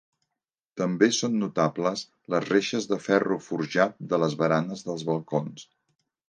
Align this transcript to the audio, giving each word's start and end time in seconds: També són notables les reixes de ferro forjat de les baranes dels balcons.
També 0.81 1.09
són 1.17 1.35
notables 1.43 2.03
les 2.35 2.47
reixes 2.53 2.89
de 2.93 2.99
ferro 3.09 3.37
forjat 3.49 3.95
de 4.15 4.21
les 4.25 4.37
baranes 4.41 4.83
dels 4.89 5.05
balcons. 5.13 5.69